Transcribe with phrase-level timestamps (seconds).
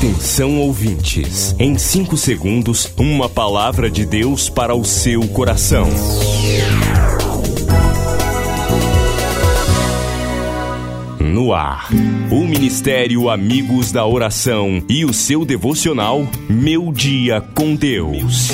[0.00, 5.86] Atenção ouvintes, em 5 segundos, uma palavra de Deus para o seu coração.
[11.20, 11.90] No ar,
[12.30, 18.48] o Ministério Amigos da Oração e o seu devocional Meu Dia com Deus.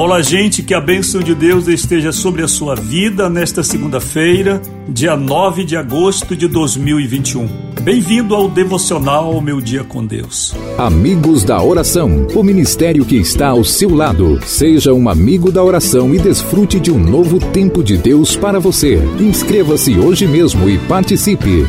[0.00, 5.14] Olá, gente, que a bênção de Deus esteja sobre a sua vida nesta segunda-feira, dia
[5.14, 7.46] 9 de agosto de 2021.
[7.82, 10.54] Bem-vindo ao devocional Meu Dia com Deus.
[10.78, 14.40] Amigos da Oração, o ministério que está ao seu lado.
[14.46, 18.98] Seja um amigo da oração e desfrute de um novo tempo de Deus para você.
[19.20, 21.66] Inscreva-se hoje mesmo e participe.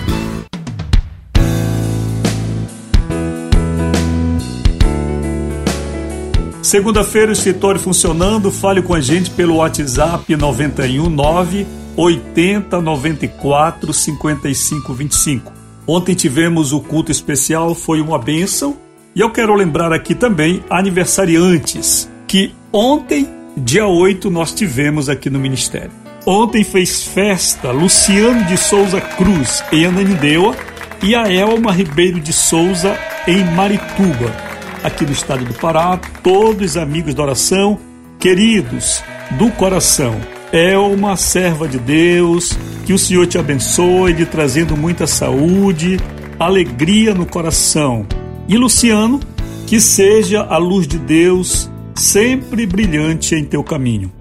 [6.71, 8.49] Segunda-feira, o escritório funcionando.
[8.49, 11.67] Fale com a gente pelo WhatsApp 919
[11.97, 15.51] 80 94 55 25.
[15.85, 18.77] Ontem tivemos o culto especial, foi uma bênção.
[19.13, 25.39] E eu quero lembrar aqui também aniversariantes, que ontem, dia 8, nós tivemos aqui no
[25.39, 25.91] Ministério.
[26.25, 30.55] Ontem fez festa Luciano de Souza Cruz, em Ananindeua,
[31.03, 34.50] e a Elma Ribeiro de Souza, em Marituba
[34.83, 37.79] aqui do estado do Pará, todos amigos da oração,
[38.19, 39.03] queridos
[39.37, 40.19] do coração.
[40.51, 45.99] É uma serva de Deus, que o Senhor te abençoe, lhe trazendo muita saúde,
[46.37, 48.05] alegria no coração.
[48.47, 49.19] E Luciano,
[49.65, 54.11] que seja a luz de Deus sempre brilhante em teu caminho.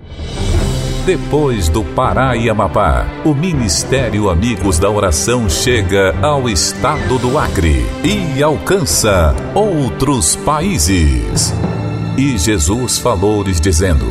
[1.04, 7.86] Depois do Pará e Amapá, o Ministério Amigos da Oração chega ao estado do Acre
[8.04, 11.54] e alcança outros países.
[12.18, 14.04] E Jesus falou-lhes dizendo: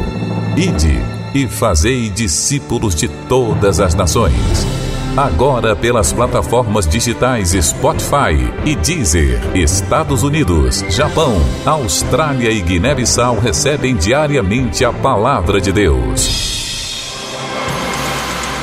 [0.58, 1.00] Ide
[1.36, 4.66] e fazei discípulos de todas as nações.
[5.16, 14.84] Agora pelas plataformas digitais Spotify e Deezer, Estados Unidos, Japão, Austrália e Guiné-Bissau recebem diariamente
[14.84, 16.59] a palavra de Deus.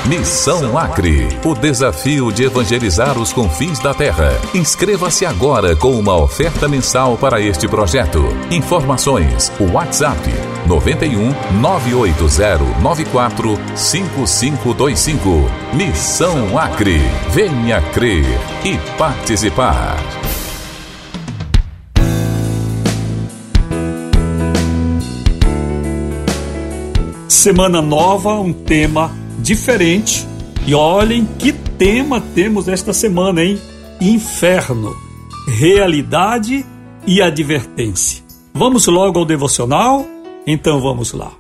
[0.09, 4.31] Missão Acre, o desafio de evangelizar os confins da terra.
[4.55, 8.23] Inscreva-se agora com uma oferta mensal para este projeto.
[8.49, 10.21] Informações: WhatsApp
[10.65, 15.29] 91 980 94 5525.
[15.75, 17.01] Missão Acre.
[17.31, 18.27] Venha crer
[18.65, 19.97] e participar.
[27.27, 30.27] Semana nova, um tema diferente.
[30.67, 33.59] E olhem que tema temos esta semana, hein?
[34.01, 34.95] Inferno,
[35.47, 36.67] realidade
[37.07, 38.25] e advertência.
[38.53, 40.05] Vamos logo ao devocional?
[40.45, 41.31] Então vamos lá.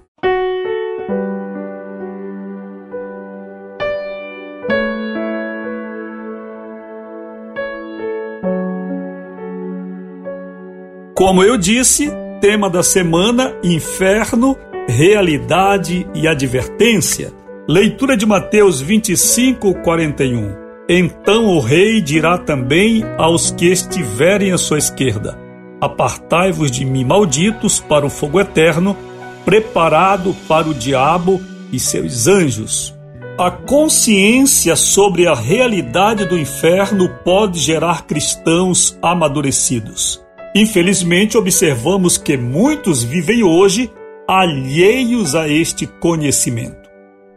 [11.17, 12.09] Como eu disse,
[12.41, 14.56] tema da semana: inferno,
[14.87, 17.33] realidade e advertência.
[17.69, 20.54] Leitura de Mateus 25, 41.
[20.88, 25.37] Então o rei dirá também aos que estiverem à sua esquerda:
[25.81, 28.97] Apartai-vos de mim, malditos, para o fogo eterno,
[29.44, 32.94] preparado para o diabo e seus anjos.
[33.37, 40.25] A consciência sobre a realidade do inferno pode gerar cristãos amadurecidos.
[40.55, 43.91] Infelizmente, observamos que muitos vivem hoje
[44.28, 46.85] alheios a este conhecimento.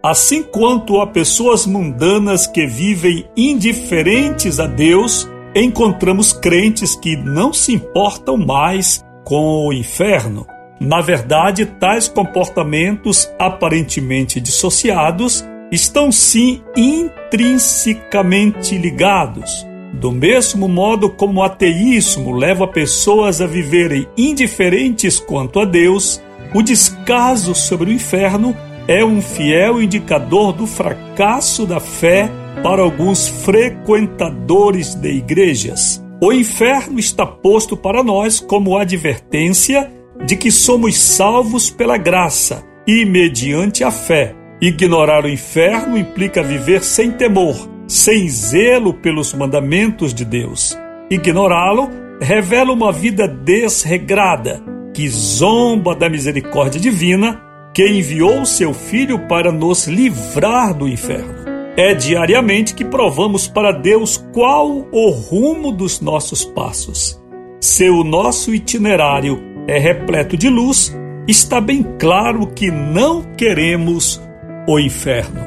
[0.02, 7.74] Assim quanto há pessoas mundanas que vivem indiferentes a Deus, encontramos crentes que não se
[7.74, 10.48] importam mais com o inferno.
[10.80, 19.68] Na verdade, tais comportamentos aparentemente dissociados estão sim intrinsecamente ligados.
[19.92, 26.22] Do mesmo modo como o ateísmo leva pessoas a viverem indiferentes quanto a Deus,
[26.56, 28.56] o descaso sobre o inferno
[28.90, 32.28] é um fiel indicador do fracasso da fé
[32.64, 36.04] para alguns frequentadores de igrejas.
[36.20, 39.92] O inferno está posto para nós como advertência
[40.26, 44.36] de que somos salvos pela graça e mediante a fé.
[44.60, 50.76] Ignorar o inferno implica viver sem temor, sem zelo pelos mandamentos de Deus.
[51.12, 54.60] Ignorá-lo revela uma vida desregrada,
[54.96, 61.36] que zomba da misericórdia divina que enviou seu Filho para nos livrar do inferno.
[61.78, 67.22] É diariamente que provamos para Deus qual o rumo dos nossos passos.
[67.62, 70.96] Se o nosso itinerário é repleto de luz,
[71.28, 74.22] está bem claro que não queremos
[74.68, 75.42] o inferno.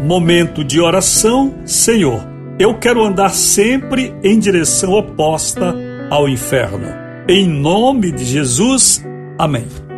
[0.00, 2.28] Momento de oração, Senhor.
[2.58, 5.74] eu quero andar sempre em direção oposta
[6.10, 6.88] ao inferno.
[7.28, 9.02] Em nome de Jesus,
[9.38, 9.89] amém.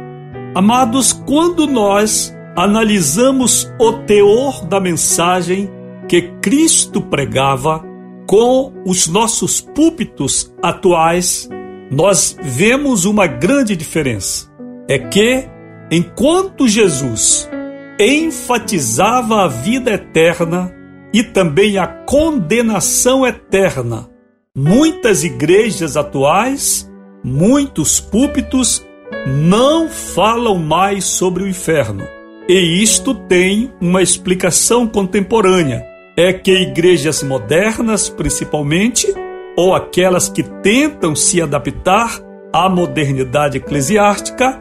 [0.54, 5.70] Amados, quando nós analisamos o teor da mensagem
[6.06, 7.82] que Cristo pregava
[8.28, 11.48] com os nossos púlpitos atuais,
[11.90, 14.52] nós vemos uma grande diferença.
[14.86, 15.48] É que,
[15.90, 17.48] enquanto Jesus
[17.98, 20.70] enfatizava a vida eterna
[21.14, 24.06] e também a condenação eterna,
[24.54, 26.90] muitas igrejas atuais,
[27.24, 28.86] muitos púlpitos
[29.26, 32.06] não falam mais sobre o inferno.
[32.48, 35.86] E isto tem uma explicação contemporânea.
[36.16, 39.06] É que igrejas modernas, principalmente,
[39.56, 42.20] ou aquelas que tentam se adaptar
[42.52, 44.60] à modernidade eclesiástica,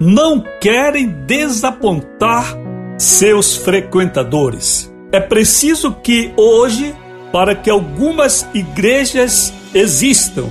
[0.00, 2.56] não querem desapontar
[2.98, 4.92] seus frequentadores.
[5.12, 6.94] É preciso que hoje,
[7.32, 10.48] para que algumas igrejas existam,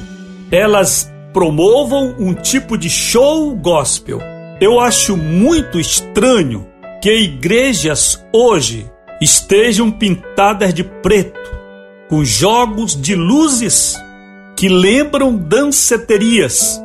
[0.52, 4.20] elas promovam um tipo de show gospel.
[4.60, 6.68] Eu acho muito estranho
[7.02, 8.92] que igrejas hoje
[9.22, 11.40] estejam pintadas de preto,
[12.10, 13.96] com jogos de luzes
[14.58, 16.78] que lembram danceterias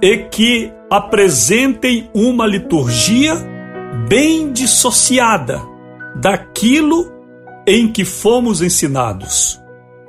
[0.00, 3.34] e que apresentem uma liturgia
[4.08, 5.60] bem dissociada
[6.14, 7.12] daquilo
[7.66, 9.60] em que fomos ensinados.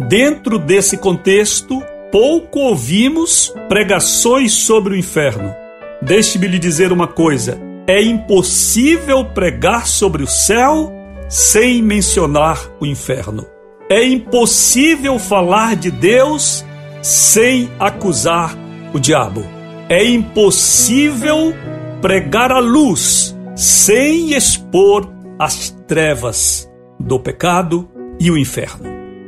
[0.08, 1.82] Dentro desse contexto,
[2.12, 5.54] pouco ouvimos pregações sobre o inferno.
[6.02, 7.58] Deixe-me lhe dizer uma coisa:
[7.88, 10.94] é impossível pregar sobre o céu
[11.30, 13.46] sem mencionar o inferno.
[13.90, 16.66] É impossível falar de Deus
[17.02, 18.58] sem acusar
[18.94, 19.46] o diabo.
[19.90, 21.54] É impossível
[22.02, 26.70] pregar a luz sem expor as trevas
[27.00, 27.90] do pecado
[28.20, 28.86] e o inferno.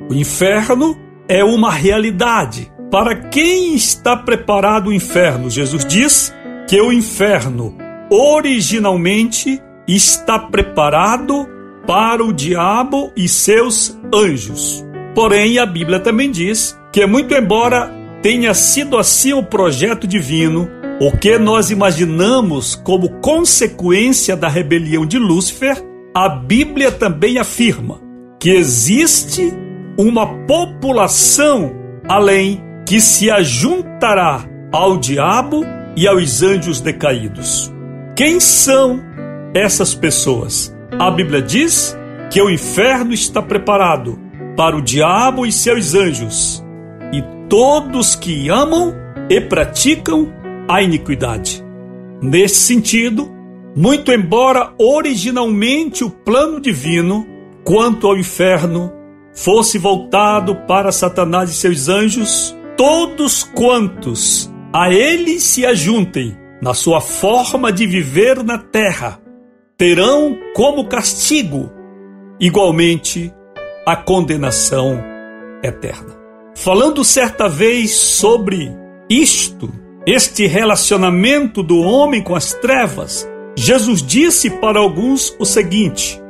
[0.09, 0.97] O inferno
[1.29, 2.71] é uma realidade.
[2.91, 5.47] Para quem está preparado o inferno?
[5.47, 6.33] Jesus diz
[6.67, 7.77] que o inferno
[8.09, 11.47] originalmente está preparado
[11.85, 14.83] para o diabo e seus anjos.
[15.13, 17.93] Porém, a Bíblia também diz que, muito embora
[18.23, 20.67] tenha sido assim o projeto divino,
[20.99, 25.81] o que nós imaginamos como consequência da rebelião de Lúcifer,
[26.13, 28.01] a Bíblia também afirma
[28.39, 29.53] que existe
[29.99, 31.75] uma população
[32.07, 37.69] além que se ajuntará ao diabo e aos anjos decaídos.
[38.15, 39.01] Quem são
[39.53, 40.73] essas pessoas?
[40.97, 41.97] A Bíblia diz
[42.31, 44.17] que o inferno está preparado
[44.55, 46.63] para o diabo e seus anjos
[47.11, 48.95] e todos que amam
[49.29, 50.31] e praticam
[50.69, 51.61] a iniquidade.
[52.21, 53.29] Nesse sentido,
[53.75, 57.27] muito embora originalmente o plano divino
[57.65, 58.93] quanto ao inferno
[59.33, 67.01] fosse voltado para Satanás e seus anjos, todos quantos a ele se ajuntem na sua
[67.01, 69.21] forma de viver na terra,
[69.77, 71.71] terão como castigo
[72.39, 73.33] igualmente
[73.85, 75.01] a condenação
[75.63, 76.17] eterna.
[76.55, 78.71] Falando certa vez sobre
[79.09, 79.71] isto,
[80.05, 86.21] este relacionamento do homem com as trevas, Jesus disse para alguns o seguinte: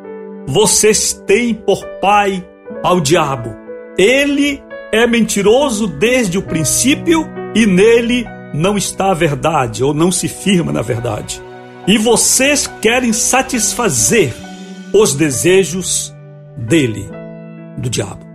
[0.48, 2.48] Vocês têm por pai
[2.84, 3.56] ao diabo.
[3.98, 4.62] Ele
[4.92, 10.72] é mentiroso desde o princípio e nele não está a verdade ou não se firma
[10.72, 11.42] na verdade.
[11.88, 14.34] E vocês querem satisfazer
[14.94, 16.14] os desejos
[16.58, 17.10] dele,
[17.78, 18.28] do diabo.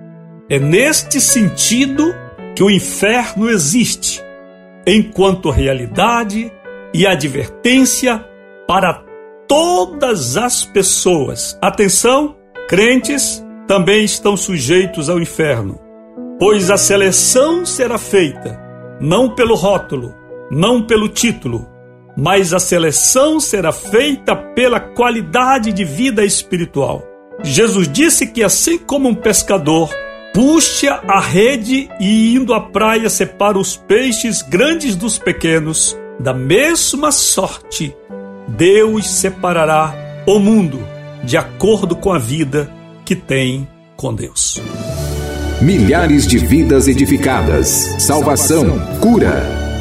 [0.49, 2.15] É neste sentido
[2.55, 4.23] que o inferno existe,
[4.87, 6.53] enquanto realidade
[6.93, 8.25] e advertência
[8.67, 9.03] para
[9.49, 11.59] todas as pessoas.
[11.61, 12.37] Atenção,
[12.69, 15.81] crentes também estão sujeitos ao inferno,
[16.39, 18.57] pois a seleção será feita
[19.01, 20.15] não pelo rótulo,
[20.49, 21.67] não pelo título,
[22.17, 27.03] mas a seleção será feita pela qualidade de vida espiritual.
[27.43, 29.93] Jesus disse que assim como um pescador
[30.33, 37.11] puxa a rede e indo à praia separa os peixes grandes dos pequenos, da mesma
[37.11, 37.93] sorte,
[38.47, 39.93] Deus separará
[40.29, 40.79] o mundo
[41.25, 42.71] de acordo com a vida
[43.05, 44.61] que tem com Deus.
[45.61, 47.69] Milhares de vidas edificadas,
[47.99, 49.64] salvação, cura.